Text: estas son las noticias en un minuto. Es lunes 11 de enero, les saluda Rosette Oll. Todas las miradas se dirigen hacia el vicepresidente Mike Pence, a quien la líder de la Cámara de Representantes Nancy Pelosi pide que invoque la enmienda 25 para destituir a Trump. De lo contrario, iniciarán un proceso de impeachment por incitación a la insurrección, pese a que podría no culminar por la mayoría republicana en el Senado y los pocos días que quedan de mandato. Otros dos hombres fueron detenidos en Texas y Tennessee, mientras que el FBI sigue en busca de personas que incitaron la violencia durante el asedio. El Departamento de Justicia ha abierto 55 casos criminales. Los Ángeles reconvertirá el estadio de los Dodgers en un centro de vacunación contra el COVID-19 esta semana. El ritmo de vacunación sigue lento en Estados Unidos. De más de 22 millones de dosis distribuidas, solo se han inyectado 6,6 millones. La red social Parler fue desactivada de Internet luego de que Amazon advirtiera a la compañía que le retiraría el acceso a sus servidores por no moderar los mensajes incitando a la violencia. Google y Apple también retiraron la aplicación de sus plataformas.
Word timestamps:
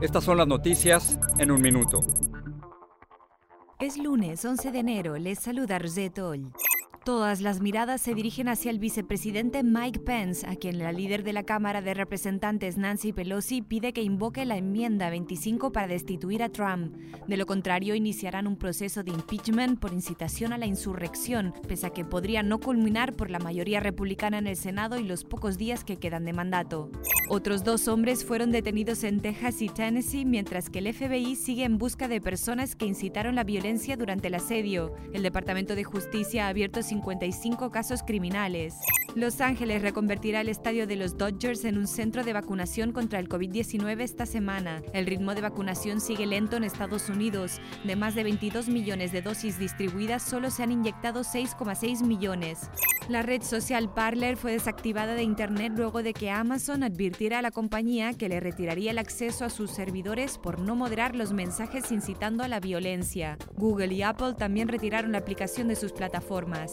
estas 0.00 0.24
son 0.24 0.38
las 0.38 0.46
noticias 0.46 1.18
en 1.38 1.50
un 1.50 1.60
minuto. 1.60 2.00
Es 3.80 3.96
lunes 3.96 4.44
11 4.44 4.72
de 4.72 4.78
enero, 4.78 5.16
les 5.18 5.38
saluda 5.38 5.78
Rosette 5.78 6.18
Oll. 6.20 6.52
Todas 7.04 7.42
las 7.42 7.60
miradas 7.60 8.00
se 8.00 8.14
dirigen 8.14 8.48
hacia 8.48 8.70
el 8.70 8.78
vicepresidente 8.78 9.62
Mike 9.62 10.00
Pence, 10.00 10.46
a 10.46 10.56
quien 10.56 10.78
la 10.78 10.90
líder 10.90 11.22
de 11.22 11.34
la 11.34 11.42
Cámara 11.42 11.82
de 11.82 11.92
Representantes 11.92 12.78
Nancy 12.78 13.12
Pelosi 13.12 13.60
pide 13.60 13.92
que 13.92 14.00
invoque 14.00 14.46
la 14.46 14.56
enmienda 14.56 15.10
25 15.10 15.70
para 15.70 15.86
destituir 15.86 16.42
a 16.42 16.48
Trump. 16.48 16.96
De 17.28 17.36
lo 17.36 17.44
contrario, 17.44 17.94
iniciarán 17.94 18.46
un 18.46 18.56
proceso 18.56 19.02
de 19.02 19.10
impeachment 19.10 19.78
por 19.80 19.92
incitación 19.92 20.54
a 20.54 20.58
la 20.58 20.64
insurrección, 20.64 21.52
pese 21.68 21.88
a 21.88 21.90
que 21.90 22.06
podría 22.06 22.42
no 22.42 22.58
culminar 22.58 23.12
por 23.12 23.28
la 23.28 23.38
mayoría 23.38 23.80
republicana 23.80 24.38
en 24.38 24.46
el 24.46 24.56
Senado 24.56 24.98
y 24.98 25.04
los 25.04 25.24
pocos 25.24 25.58
días 25.58 25.84
que 25.84 25.98
quedan 25.98 26.24
de 26.24 26.32
mandato. 26.32 26.90
Otros 27.28 27.64
dos 27.64 27.86
hombres 27.86 28.24
fueron 28.24 28.50
detenidos 28.50 29.04
en 29.04 29.20
Texas 29.20 29.60
y 29.60 29.68
Tennessee, 29.68 30.24
mientras 30.24 30.70
que 30.70 30.78
el 30.78 30.94
FBI 30.94 31.36
sigue 31.36 31.64
en 31.64 31.76
busca 31.76 32.08
de 32.08 32.22
personas 32.22 32.76
que 32.76 32.86
incitaron 32.86 33.34
la 33.34 33.44
violencia 33.44 33.98
durante 33.98 34.28
el 34.28 34.36
asedio. 34.36 34.94
El 35.12 35.22
Departamento 35.22 35.74
de 35.74 35.84
Justicia 35.84 36.46
ha 36.46 36.48
abierto 36.48 36.82
55 36.94 37.72
casos 37.72 38.04
criminales. 38.04 38.76
Los 39.16 39.40
Ángeles 39.40 39.82
reconvertirá 39.82 40.40
el 40.40 40.48
estadio 40.48 40.86
de 40.86 40.94
los 40.94 41.16
Dodgers 41.18 41.64
en 41.64 41.76
un 41.76 41.88
centro 41.88 42.22
de 42.22 42.32
vacunación 42.32 42.92
contra 42.92 43.18
el 43.18 43.28
COVID-19 43.28 44.00
esta 44.00 44.26
semana. 44.26 44.80
El 44.92 45.06
ritmo 45.06 45.34
de 45.34 45.40
vacunación 45.40 46.00
sigue 46.00 46.26
lento 46.26 46.56
en 46.56 46.64
Estados 46.64 47.08
Unidos. 47.08 47.60
De 47.84 47.96
más 47.96 48.14
de 48.14 48.22
22 48.22 48.68
millones 48.68 49.10
de 49.10 49.22
dosis 49.22 49.58
distribuidas, 49.58 50.22
solo 50.22 50.50
se 50.50 50.62
han 50.62 50.72
inyectado 50.72 51.20
6,6 51.22 52.04
millones. 52.04 52.70
La 53.08 53.22
red 53.22 53.42
social 53.42 53.92
Parler 53.92 54.36
fue 54.36 54.52
desactivada 54.52 55.14
de 55.14 55.22
Internet 55.22 55.74
luego 55.76 56.02
de 56.02 56.14
que 56.14 56.30
Amazon 56.30 56.82
advirtiera 56.82 57.40
a 57.40 57.42
la 57.42 57.50
compañía 57.50 58.14
que 58.14 58.28
le 58.28 58.40
retiraría 58.40 58.92
el 58.92 58.98
acceso 58.98 59.44
a 59.44 59.50
sus 59.50 59.70
servidores 59.70 60.38
por 60.38 60.58
no 60.58 60.74
moderar 60.74 61.14
los 61.14 61.32
mensajes 61.32 61.92
incitando 61.92 62.42
a 62.42 62.48
la 62.48 62.60
violencia. 62.60 63.36
Google 63.56 63.94
y 63.94 64.02
Apple 64.02 64.34
también 64.38 64.68
retiraron 64.68 65.12
la 65.12 65.18
aplicación 65.18 65.68
de 65.68 65.76
sus 65.76 65.92
plataformas. 65.92 66.72